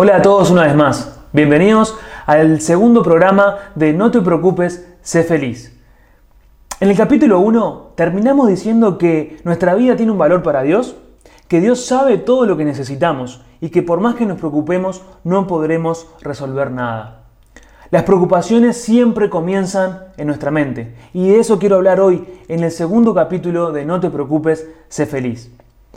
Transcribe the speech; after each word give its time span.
Hola 0.00 0.18
a 0.18 0.22
todos 0.22 0.52
una 0.52 0.62
vez 0.62 0.76
más. 0.76 1.18
Bienvenidos 1.32 1.98
al 2.24 2.60
segundo 2.60 3.02
programa 3.02 3.56
de 3.74 3.92
No 3.92 4.12
te 4.12 4.20
preocupes, 4.20 4.88
sé 5.02 5.24
feliz. 5.24 5.76
En 6.78 6.88
el 6.88 6.96
capítulo 6.96 7.40
1 7.40 7.94
terminamos 7.96 8.46
diciendo 8.46 8.96
que 8.96 9.38
nuestra 9.42 9.74
vida 9.74 9.96
tiene 9.96 10.12
un 10.12 10.18
valor 10.18 10.44
para 10.44 10.62
Dios, 10.62 10.94
que 11.48 11.60
Dios 11.60 11.84
sabe 11.84 12.16
todo 12.16 12.46
lo 12.46 12.56
que 12.56 12.64
necesitamos 12.64 13.42
y 13.60 13.70
que 13.70 13.82
por 13.82 13.98
más 13.98 14.14
que 14.14 14.24
nos 14.24 14.38
preocupemos 14.38 15.02
no 15.24 15.48
podremos 15.48 16.06
resolver 16.20 16.70
nada. 16.70 17.24
Las 17.90 18.04
preocupaciones 18.04 18.80
siempre 18.80 19.28
comienzan 19.28 20.04
en 20.16 20.28
nuestra 20.28 20.52
mente 20.52 20.94
y 21.12 21.30
de 21.30 21.40
eso 21.40 21.58
quiero 21.58 21.74
hablar 21.74 21.98
hoy 21.98 22.24
en 22.46 22.62
el 22.62 22.70
segundo 22.70 23.14
capítulo 23.14 23.72
de 23.72 23.84
No 23.84 23.98
te 23.98 24.10
preocupes, 24.10 24.64
sé 24.88 25.06
feliz. 25.06 25.50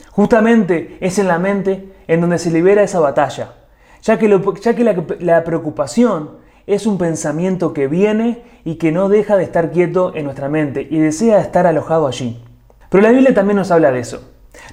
Justamente 0.10 0.98
es 1.02 1.20
en 1.20 1.28
la 1.28 1.38
mente 1.38 1.94
en 2.08 2.20
donde 2.20 2.40
se 2.40 2.50
libera 2.50 2.82
esa 2.82 3.00
batalla, 3.00 3.61
ya 4.02 4.18
que, 4.18 4.28
la, 4.28 5.06
la 5.20 5.44
preocupación 5.44 6.32
es 6.68 6.86
un 6.86 6.98
pensamiento 6.98 7.74
que 7.74 7.88
viene 7.88 8.44
y 8.64 8.76
que 8.76 8.92
no 8.92 9.10
deja 9.10 9.38
de 9.38 9.44
estar 9.44 9.72
quieto 9.72 10.14
en 10.16 10.26
nuestra 10.26 10.50
mente 10.50 10.88
y 10.90 11.00
desea 11.00 11.40
estar 11.40 11.68
alojado 11.68 12.08
allí. 12.08 12.44
Pero 12.90 13.04
la 13.04 13.12
Biblia 13.12 13.34
también 13.34 13.58
nos 13.58 13.72
habla 13.72 13.92
de 13.92 14.00
eso. 14.00 14.22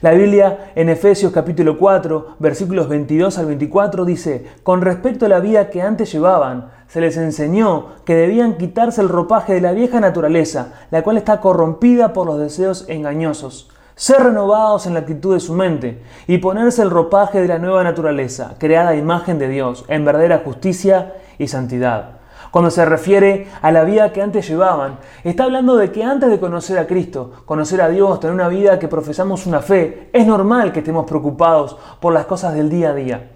La 0.00 0.12
Biblia 0.12 0.72
en 0.74 0.88
Efesios 0.88 1.32
capítulo 1.32 1.78
4, 1.78 2.36
versículos 2.38 2.88
22 2.88 3.38
al 3.38 3.46
24 3.46 4.04
dice, 4.04 4.46
con 4.62 4.82
respecto 4.82 5.26
a 5.26 5.28
la 5.28 5.40
vida 5.40 5.70
que 5.70 5.82
antes 5.82 6.10
llevaban, 6.12 6.70
se 6.88 7.00
les 7.00 7.16
enseñó 7.16 7.88
que 8.04 8.14
debían 8.14 8.56
quitarse 8.56 9.00
el 9.00 9.08
ropaje 9.08 9.54
de 9.54 9.60
la 9.60 9.72
vieja 9.72 10.00
naturaleza, 10.00 10.74
la 10.90 11.02
cual 11.02 11.16
está 11.16 11.40
corrompida 11.40 12.12
por 12.12 12.26
los 12.26 12.40
deseos 12.40 12.86
engañosos 12.88 13.70
ser 13.98 14.22
renovados 14.22 14.86
en 14.86 14.94
la 14.94 15.00
actitud 15.00 15.34
de 15.34 15.40
su 15.40 15.52
mente 15.52 16.00
y 16.28 16.38
ponerse 16.38 16.82
el 16.82 16.90
ropaje 16.90 17.40
de 17.40 17.48
la 17.48 17.58
nueva 17.58 17.82
naturaleza, 17.82 18.54
creada 18.56 18.90
a 18.90 18.94
imagen 18.94 19.40
de 19.40 19.48
Dios, 19.48 19.84
en 19.88 20.04
verdadera 20.04 20.42
justicia 20.44 21.14
y 21.36 21.48
santidad. 21.48 22.10
Cuando 22.52 22.70
se 22.70 22.84
refiere 22.84 23.48
a 23.60 23.72
la 23.72 23.82
vida 23.82 24.12
que 24.12 24.22
antes 24.22 24.48
llevaban, 24.48 25.00
está 25.24 25.44
hablando 25.44 25.76
de 25.76 25.90
que 25.90 26.04
antes 26.04 26.30
de 26.30 26.38
conocer 26.38 26.78
a 26.78 26.86
Cristo, 26.86 27.42
conocer 27.44 27.82
a 27.82 27.88
Dios, 27.88 28.20
tener 28.20 28.34
una 28.34 28.48
vida 28.48 28.78
que 28.78 28.86
profesamos 28.86 29.46
una 29.46 29.60
fe, 29.60 30.08
es 30.12 30.24
normal 30.24 30.72
que 30.72 30.78
estemos 30.78 31.04
preocupados 31.04 31.76
por 31.98 32.14
las 32.14 32.26
cosas 32.26 32.54
del 32.54 32.70
día 32.70 32.90
a 32.90 32.94
día. 32.94 33.30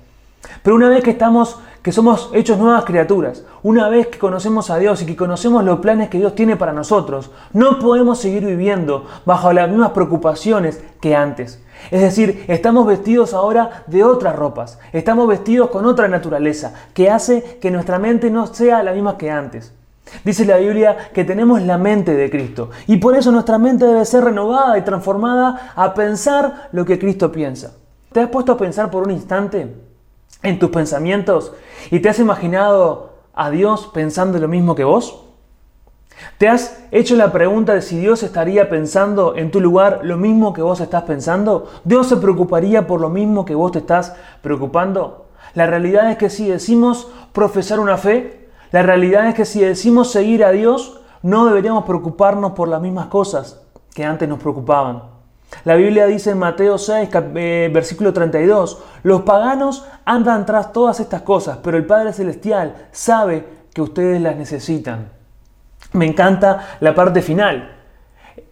Pero 0.63 0.77
una 0.77 0.89
vez 0.89 1.03
que 1.03 1.11
estamos 1.11 1.59
que 1.83 1.93
somos 1.93 2.31
hechos 2.33 2.59
nuevas 2.59 2.85
criaturas, 2.85 3.45
una 3.63 3.89
vez 3.89 4.07
que 4.07 4.19
conocemos 4.19 4.71
a 4.71 4.79
Dios 4.79 5.03
y 5.03 5.07
que 5.07 5.17
conocemos 5.17 5.65
los 5.65 5.81
planes 5.81 6.09
que 6.09 6.19
Dios 6.19 6.35
tiene 6.35 6.57
para 6.57 6.73
nosotros, 6.73 7.31
no 7.53 7.81
podemos 7.81 8.19
seguir 8.19 8.47
viviendo 8.47 9.07
bajo 9.27 9.53
las 9.53 9.69
mismas 9.69 9.91
preocupaciones 9.91 10.83
que 11.01 11.17
antes. 11.17 11.61
Es 11.91 12.01
decir, 12.01 12.45
estamos 12.47 12.87
vestidos 12.87 13.35
ahora 13.35 13.83
de 13.89 14.05
otras 14.05 14.37
ropas, 14.37 14.79
estamos 14.93 15.27
vestidos 15.27 15.71
con 15.71 15.85
otra 15.85 16.07
naturaleza, 16.07 16.73
que 16.95 17.11
hace 17.11 17.59
que 17.61 17.73
nuestra 17.73 17.99
mente 17.99 18.31
no 18.31 18.47
sea 18.47 18.85
la 18.85 18.93
misma 18.93 19.19
que 19.19 19.31
antes. 19.31 19.73
Dice 20.25 20.45
la 20.45 20.59
Biblia 20.59 21.11
que 21.13 21.25
tenemos 21.25 21.63
la 21.63 21.79
mente 21.79 22.15
de 22.15 22.31
Cristo 22.31 22.71
y 22.87 22.99
por 22.99 23.17
eso 23.17 23.33
nuestra 23.33 23.59
mente 23.59 23.87
debe 23.87 24.05
ser 24.05 24.25
renovada 24.25 24.77
y 24.77 24.83
transformada 24.83 25.73
a 25.75 25.95
pensar 25.95 26.69
lo 26.73 26.85
que 26.85 26.99
Cristo 26.99 27.33
piensa. 27.33 27.73
¿Te 28.13 28.21
has 28.21 28.29
puesto 28.29 28.53
a 28.53 28.59
pensar 28.59 28.91
por 28.91 29.05
un 29.05 29.11
instante 29.11 29.92
en 30.43 30.59
tus 30.59 30.71
pensamientos 30.71 31.53
y 31.91 32.01
te 32.01 32.09
has 32.09 32.19
imaginado 32.19 33.13
a 33.35 33.51
Dios 33.51 33.91
pensando 33.93 34.39
lo 34.39 34.49
mismo 34.49 34.75
que 34.75 34.85
vos? 34.85 35.23
¿Te 36.39 36.49
has 36.49 36.85
hecho 36.91 37.17
la 37.17 37.33
pregunta 37.33 37.75
de 37.75 37.83
si 37.83 37.99
Dios 37.99 38.23
estaría 38.23 38.69
pensando 38.69 39.35
en 39.37 39.51
tu 39.51 39.61
lugar 39.61 40.01
lo 40.03 40.17
mismo 40.17 40.53
que 40.53 40.63
vos 40.63 40.81
estás 40.81 41.03
pensando? 41.05 41.69
¿Dios 41.85 42.09
se 42.09 42.17
preocuparía 42.17 42.87
por 42.87 43.01
lo 43.01 43.09
mismo 43.09 43.45
que 43.45 43.55
vos 43.55 43.73
te 43.73 43.79
estás 43.79 44.15
preocupando? 44.41 45.27
La 45.55 45.67
realidad 45.67 46.11
es 46.11 46.17
que 46.17 46.31
si 46.31 46.49
decimos 46.49 47.09
profesar 47.33 47.81
una 47.81 47.97
fe, 47.97 48.49
la 48.71 48.83
realidad 48.83 49.29
es 49.29 49.35
que 49.35 49.45
si 49.45 49.61
decimos 49.61 50.11
seguir 50.11 50.45
a 50.45 50.51
Dios, 50.51 51.01
no 51.23 51.47
deberíamos 51.47 51.85
preocuparnos 51.85 52.53
por 52.53 52.69
las 52.69 52.81
mismas 52.81 53.07
cosas 53.07 53.63
que 53.95 54.05
antes 54.05 54.29
nos 54.29 54.41
preocupaban. 54.41 55.12
La 55.65 55.77
Biblia 55.77 56.07
dice 56.07 56.31
en 56.31 56.39
Mateo 56.39 56.79
6, 56.79 57.09
eh, 57.35 57.71
versículo 57.73 58.13
32, 58.13 58.83
los 59.05 59.23
paganos 59.23 59.87
andan 60.05 60.45
tras 60.45 60.73
todas 60.73 60.99
estas 61.01 61.23
cosas, 61.23 61.59
pero 61.63 61.77
el 61.77 61.87
Padre 61.87 62.13
Celestial 62.13 62.89
sabe 62.91 63.47
que 63.73 63.83
ustedes 63.83 64.21
las 64.21 64.37
necesitan. 64.37 65.11
Me 65.93 66.07
encanta 66.07 66.77
la 66.81 66.95
parte 66.95 67.23
final. 67.23 67.79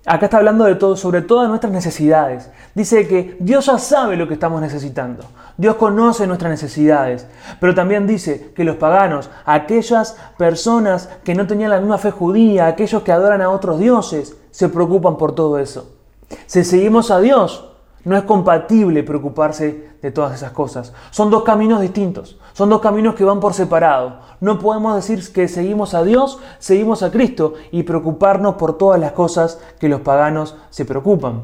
Acá 0.06 0.27
está 0.27 0.38
hablando 0.38 0.65
de 0.65 0.77
todo, 0.77 0.97
sobre 0.97 1.22
todas 1.22 1.49
nuestras 1.49 1.72
necesidades. 1.72 2.50
Dice 2.75 3.06
que 3.06 3.37
Dios 3.41 3.67
ya 3.67 3.78
sabe 3.78 4.17
lo 4.17 4.28
que 4.28 4.34
estamos 4.34 4.61
necesitando. 4.61 5.25
Dios 5.56 5.77
conoce 5.77 6.27
nuestras 6.27 6.50
necesidades. 6.50 7.27
Pero 7.61 7.75
también 7.75 8.06
dice 8.06 8.53
que 8.55 8.65
los 8.65 8.77
paganos, 8.77 9.31
aquellas 9.44 10.17
personas 10.38 11.09
que 11.25 11.34
no 11.34 11.47
tenían 11.47 11.71
la 11.71 11.81
misma 11.81 11.99
fe 11.99 12.11
judía, 12.11 12.67
aquellos 12.67 13.03
que 13.03 13.12
adoran 13.12 13.43
a 13.43 13.50
otros 13.50 13.78
dioses, 13.78 14.37
se 14.50 14.69
preocupan 14.69 15.17
por 15.17 15.34
todo 15.34 15.59
eso. 15.59 16.00
Si 16.47 16.65
seguimos 16.65 17.11
a 17.11 17.21
Dios, 17.21 17.71
no 18.05 18.17
es 18.17 18.23
compatible 18.23 19.03
preocuparse 19.03 19.91
de 20.01 20.11
todas 20.11 20.35
esas 20.35 20.53
cosas. 20.53 20.93
Son 21.11 21.31
dos 21.31 21.43
caminos 21.43 21.81
distintos, 21.81 22.39
son 22.55 22.71
dos 22.71 22.81
caminos 22.81 23.15
que 23.15 23.25
van 23.25 23.41
por 23.41 23.53
separado. 23.53 24.21
No 24.41 24.59
podemos 24.59 24.97
decir 24.97 25.33
que 25.33 25.49
seguimos 25.49 25.93
a 25.95 26.03
Dios, 26.03 26.39
seguimos 26.59 27.03
a 27.03 27.11
Cristo 27.11 27.55
y 27.71 27.83
preocuparnos 27.83 28.55
por 28.55 28.79
todas 28.79 28.99
las 28.99 29.13
cosas 29.13 29.61
que 29.79 29.89
los 29.89 30.01
paganos 30.01 30.57
se 30.71 30.85
preocupan. 30.85 31.43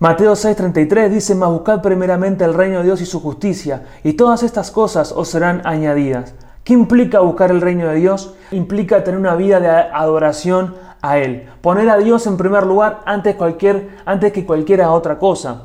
Mateo 0.00 0.32
6:33 0.32 1.08
dice, 1.10 1.36
mas 1.36 1.50
buscad 1.50 1.80
primeramente 1.80 2.44
el 2.44 2.54
reino 2.54 2.78
de 2.78 2.84
Dios 2.84 3.00
y 3.00 3.06
su 3.06 3.20
justicia, 3.20 3.84
y 4.02 4.14
todas 4.14 4.42
estas 4.42 4.72
cosas 4.72 5.12
os 5.12 5.28
serán 5.28 5.62
añadidas. 5.64 6.34
¿Qué 6.64 6.72
implica 6.72 7.20
buscar 7.20 7.52
el 7.52 7.60
reino 7.60 7.86
de 7.86 7.96
Dios? 7.96 8.34
Implica 8.50 9.04
tener 9.04 9.20
una 9.20 9.36
vida 9.36 9.60
de 9.60 9.68
adoración 9.68 10.74
a 11.02 11.18
Él. 11.18 11.48
Poner 11.60 11.90
a 11.90 11.98
Dios 11.98 12.26
en 12.26 12.36
primer 12.36 12.64
lugar 12.64 13.02
antes, 13.04 13.36
cualquier, 13.36 13.98
antes 14.06 14.32
que 14.32 14.46
cualquier 14.46 14.80
otra 14.82 15.18
cosa. 15.18 15.64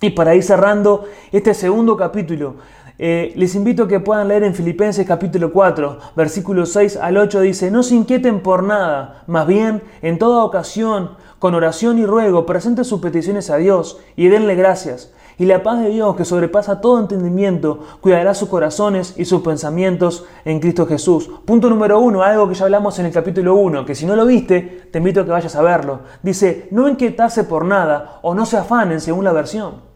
Y 0.00 0.10
para 0.10 0.34
ir 0.34 0.42
cerrando 0.42 1.06
este 1.32 1.54
segundo 1.54 1.96
capítulo, 1.96 2.56
eh, 3.00 3.32
les 3.36 3.54
invito 3.54 3.84
a 3.84 3.88
que 3.88 4.00
puedan 4.00 4.26
leer 4.26 4.42
en 4.42 4.54
Filipenses 4.54 5.06
capítulo 5.06 5.52
4, 5.52 5.98
versículos 6.16 6.72
6 6.72 6.96
al 6.96 7.16
8, 7.16 7.40
dice, 7.42 7.70
no 7.70 7.84
se 7.84 7.94
inquieten 7.94 8.40
por 8.40 8.64
nada, 8.64 9.22
más 9.28 9.46
bien 9.46 9.82
en 10.02 10.18
toda 10.18 10.42
ocasión, 10.42 11.12
con 11.38 11.54
oración 11.54 11.98
y 11.98 12.06
ruego, 12.06 12.44
presenten 12.44 12.84
sus 12.84 13.00
peticiones 13.00 13.50
a 13.50 13.56
Dios 13.56 14.00
y 14.16 14.26
denle 14.26 14.56
gracias 14.56 15.12
y 15.38 15.46
la 15.46 15.62
paz 15.62 15.80
de 15.80 15.90
Dios, 15.90 16.16
que 16.16 16.24
sobrepasa 16.24 16.80
todo 16.80 16.98
entendimiento, 16.98 17.78
cuidará 18.00 18.34
sus 18.34 18.48
corazones 18.48 19.14
y 19.16 19.24
sus 19.24 19.40
pensamientos 19.42 20.24
en 20.44 20.58
Cristo 20.58 20.84
Jesús. 20.84 21.30
Punto 21.44 21.70
número 21.70 22.00
uno, 22.00 22.22
algo 22.22 22.48
que 22.48 22.54
ya 22.54 22.64
hablamos 22.64 22.98
en 22.98 23.06
el 23.06 23.12
capítulo 23.12 23.54
1, 23.54 23.86
que 23.86 23.94
si 23.94 24.04
no 24.04 24.16
lo 24.16 24.26
viste, 24.26 24.88
te 24.90 24.98
invito 24.98 25.20
a 25.20 25.24
que 25.24 25.30
vayas 25.30 25.54
a 25.54 25.62
verlo. 25.62 26.00
Dice, 26.22 26.66
no 26.72 26.88
inquietarse 26.88 27.44
por 27.44 27.64
nada 27.64 28.18
o 28.22 28.34
no 28.34 28.44
se 28.46 28.56
afanen 28.56 29.00
según 29.00 29.24
la 29.24 29.32
versión. 29.32 29.86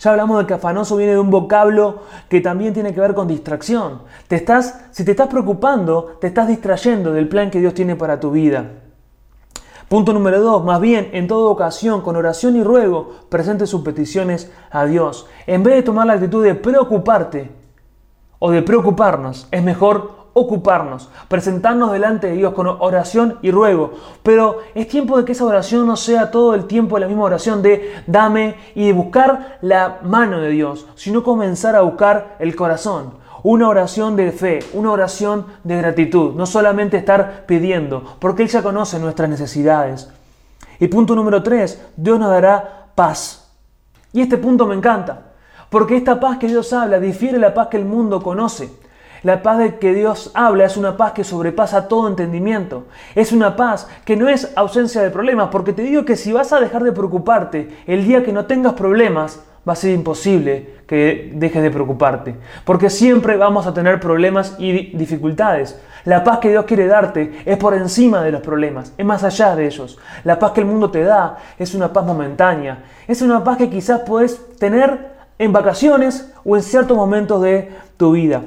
Ya 0.00 0.10
hablamos 0.10 0.40
de 0.40 0.46
que 0.46 0.54
afanoso 0.54 0.96
viene 0.96 1.12
de 1.12 1.18
un 1.18 1.30
vocablo 1.30 2.00
que 2.28 2.40
también 2.40 2.74
tiene 2.74 2.92
que 2.92 3.00
ver 3.00 3.14
con 3.14 3.28
distracción. 3.28 4.02
Te 4.26 4.36
estás, 4.36 4.80
si 4.90 5.04
te 5.04 5.12
estás 5.12 5.28
preocupando, 5.28 6.16
te 6.20 6.26
estás 6.26 6.48
distrayendo 6.48 7.12
del 7.12 7.28
plan 7.28 7.50
que 7.50 7.60
Dios 7.60 7.74
tiene 7.74 7.96
para 7.96 8.18
tu 8.18 8.30
vida. 8.30 8.66
Punto 9.88 10.12
número 10.12 10.42
dos, 10.42 10.62
más 10.64 10.82
bien, 10.82 11.08
en 11.14 11.26
toda 11.28 11.48
ocasión, 11.48 12.02
con 12.02 12.14
oración 12.14 12.56
y 12.56 12.62
ruego, 12.62 13.08
presente 13.30 13.66
sus 13.66 13.80
peticiones 13.80 14.52
a 14.70 14.84
Dios. 14.84 15.26
En 15.46 15.62
vez 15.62 15.76
de 15.76 15.82
tomar 15.82 16.06
la 16.06 16.12
actitud 16.12 16.44
de 16.44 16.54
preocuparte 16.54 17.50
o 18.38 18.50
de 18.50 18.60
preocuparnos, 18.60 19.48
es 19.50 19.62
mejor 19.62 20.28
ocuparnos, 20.34 21.08
presentarnos 21.28 21.90
delante 21.90 22.26
de 22.26 22.34
Dios 22.34 22.52
con 22.52 22.66
oración 22.66 23.38
y 23.40 23.50
ruego. 23.50 23.94
Pero 24.22 24.58
es 24.74 24.88
tiempo 24.88 25.16
de 25.16 25.24
que 25.24 25.32
esa 25.32 25.46
oración 25.46 25.86
no 25.86 25.96
sea 25.96 26.30
todo 26.30 26.54
el 26.54 26.66
tiempo 26.66 26.98
la 26.98 27.08
misma 27.08 27.24
oración 27.24 27.62
de 27.62 27.94
dame 28.06 28.56
y 28.74 28.88
de 28.88 28.92
buscar 28.92 29.58
la 29.62 30.00
mano 30.02 30.38
de 30.40 30.50
Dios, 30.50 30.86
sino 30.96 31.22
comenzar 31.22 31.74
a 31.74 31.80
buscar 31.80 32.36
el 32.40 32.54
corazón 32.54 33.14
una 33.42 33.68
oración 33.68 34.16
de 34.16 34.32
fe, 34.32 34.60
una 34.72 34.92
oración 34.92 35.46
de 35.64 35.76
gratitud, 35.76 36.34
no 36.34 36.46
solamente 36.46 36.96
estar 36.96 37.44
pidiendo, 37.46 38.16
porque 38.18 38.42
Él 38.42 38.48
ya 38.48 38.62
conoce 38.62 38.98
nuestras 38.98 39.28
necesidades. 39.28 40.10
Y 40.80 40.88
punto 40.88 41.14
número 41.14 41.42
tres, 41.42 41.82
Dios 41.96 42.18
nos 42.18 42.30
dará 42.30 42.88
paz. 42.94 43.50
Y 44.12 44.20
este 44.20 44.38
punto 44.38 44.66
me 44.66 44.74
encanta, 44.74 45.32
porque 45.70 45.96
esta 45.96 46.18
paz 46.18 46.38
que 46.38 46.48
Dios 46.48 46.72
habla 46.72 46.98
difiere 46.98 47.38
la 47.38 47.54
paz 47.54 47.68
que 47.68 47.76
el 47.76 47.84
mundo 47.84 48.22
conoce. 48.22 48.70
La 49.22 49.42
paz 49.42 49.58
de 49.58 49.78
que 49.78 49.94
Dios 49.94 50.30
habla 50.34 50.64
es 50.64 50.76
una 50.76 50.96
paz 50.96 51.12
que 51.12 51.24
sobrepasa 51.24 51.88
todo 51.88 52.06
entendimiento. 52.06 52.84
Es 53.16 53.32
una 53.32 53.56
paz 53.56 53.88
que 54.04 54.16
no 54.16 54.28
es 54.28 54.52
ausencia 54.54 55.02
de 55.02 55.10
problemas, 55.10 55.48
porque 55.50 55.72
te 55.72 55.82
digo 55.82 56.04
que 56.04 56.16
si 56.16 56.32
vas 56.32 56.52
a 56.52 56.60
dejar 56.60 56.84
de 56.84 56.92
preocuparte 56.92 57.68
el 57.86 58.04
día 58.04 58.22
que 58.22 58.32
no 58.32 58.46
tengas 58.46 58.74
problemas, 58.74 59.40
va 59.68 59.74
a 59.74 59.76
ser 59.76 59.92
imposible 59.92 60.78
que 60.86 61.32
dejes 61.34 61.62
de 61.62 61.70
preocuparte, 61.70 62.34
porque 62.64 62.88
siempre 62.88 63.36
vamos 63.36 63.66
a 63.66 63.74
tener 63.74 64.00
problemas 64.00 64.56
y 64.58 64.96
dificultades. 64.96 65.78
La 66.04 66.24
paz 66.24 66.38
que 66.38 66.48
Dios 66.48 66.64
quiere 66.64 66.86
darte 66.86 67.42
es 67.44 67.58
por 67.58 67.74
encima 67.74 68.22
de 68.22 68.32
los 68.32 68.40
problemas, 68.40 68.94
es 68.96 69.04
más 69.04 69.24
allá 69.24 69.54
de 69.54 69.66
ellos. 69.66 69.98
La 70.24 70.38
paz 70.38 70.52
que 70.52 70.60
el 70.60 70.66
mundo 70.66 70.90
te 70.90 71.02
da 71.02 71.36
es 71.58 71.74
una 71.74 71.92
paz 71.92 72.06
momentánea, 72.06 72.84
es 73.06 73.20
una 73.20 73.44
paz 73.44 73.58
que 73.58 73.68
quizás 73.68 74.00
puedes 74.06 74.56
tener 74.56 75.18
en 75.38 75.52
vacaciones 75.52 76.32
o 76.44 76.56
en 76.56 76.62
ciertos 76.62 76.96
momentos 76.96 77.42
de 77.42 77.70
tu 77.96 78.12
vida. 78.12 78.42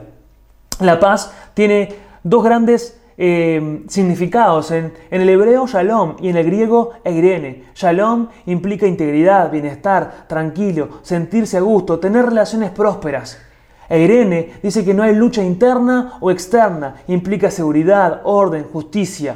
La 0.80 1.00
paz 1.00 1.34
tiene 1.54 1.94
dos 2.24 2.44
grandes 2.44 3.01
eh, 3.24 3.84
significados. 3.88 4.72
En, 4.72 4.94
en, 5.12 5.22
el 5.22 5.30
hebreo 5.30 5.68
shalom 5.68 6.16
y 6.20 6.30
en 6.30 6.38
el 6.38 6.46
griego 6.48 6.94
eirene. 7.04 7.66
Shalom 7.76 8.30
implica 8.48 8.88
integridad, 8.88 9.52
bienestar, 9.52 10.26
tranquilo, 10.28 10.90
sentirse 11.04 11.58
a 11.58 11.62
gusto, 11.62 12.00
tener 12.00 12.26
relaciones 12.26 12.72
prósperas. 12.72 13.40
Eirene 13.88 14.54
dice 14.64 14.84
que 14.84 14.96
no 14.96 15.04
hay 15.04 15.14
lucha 15.14 15.44
interna 15.44 16.14
o 16.20 16.32
externa, 16.32 16.96
implica 17.08 17.52
seguridad, 17.52 18.22
orden, 18.24 18.64
justicia. 18.64 19.36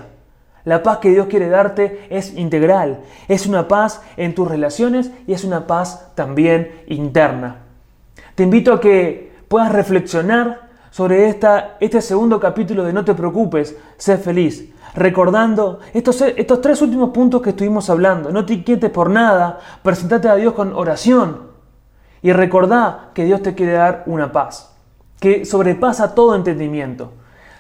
La 0.64 0.82
paz 0.82 0.98
que 0.98 1.12
Dios 1.12 1.28
quiere 1.28 1.48
darte 1.48 2.08
es 2.10 2.36
integral, 2.36 3.02
es 3.28 3.46
una 3.46 3.68
paz 3.68 4.02
en 4.18 4.34
tus 4.34 4.48
relaciones 4.48 5.12
y 5.28 5.34
es 5.34 5.44
una 5.44 5.68
paz 5.68 6.16
también 6.16 6.72
interna. 6.88 7.58
Te 8.34 8.42
invito 8.42 8.74
a 8.74 8.82
que 8.82 9.32
puedas 9.48 9.72
reflexionar 9.72 10.65
sobre 10.96 11.28
esta, 11.28 11.76
este 11.82 12.02
segundo 12.02 12.40
capítulo 12.40 12.86
de 12.86 12.94
No 12.94 13.04
te 13.04 13.14
preocupes, 13.14 13.76
sé 13.98 14.18
feliz, 14.18 14.72
recordando 14.94 15.82
estos, 15.94 16.22
estos 16.22 16.62
tres 16.62 16.82
últimos 16.82 17.10
puntos 17.10 17.42
que 17.42 17.50
estuvimos 17.50 17.90
hablando. 17.90 18.32
No 18.32 18.46
te 18.46 18.54
inquietes 18.54 18.92
por 18.92 19.10
nada, 19.10 19.60
presentate 19.84 20.30
a 20.30 20.36
Dios 20.38 20.54
con 20.54 20.72
oración 20.72 21.48
y 22.22 22.32
recordá 22.32 23.12
que 23.14 23.26
Dios 23.26 23.42
te 23.42 23.56
quiere 23.56 23.74
dar 23.74 24.04
una 24.06 24.32
paz 24.32 24.74
que 25.20 25.44
sobrepasa 25.44 26.16
todo 26.16 26.34
entendimiento. 26.34 27.12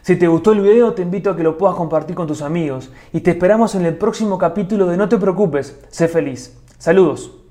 Si 0.01 0.15
te 0.15 0.29
gustó 0.29 0.53
el 0.53 0.61
video, 0.61 0.93
te 0.93 1.01
invito 1.01 1.29
a 1.29 1.35
que 1.35 1.43
lo 1.43 1.57
puedas 1.57 1.75
compartir 1.75 2.15
con 2.15 2.27
tus 2.27 2.41
amigos 2.41 2.89
y 3.11 3.19
te 3.19 3.31
esperamos 3.31 3.75
en 3.75 3.85
el 3.85 3.97
próximo 3.97 4.37
capítulo 4.37 4.85
de 4.85 4.95
No 4.95 5.09
te 5.09 5.17
preocupes, 5.17 5.77
sé 5.89 6.07
feliz. 6.07 6.57
Saludos. 6.77 7.44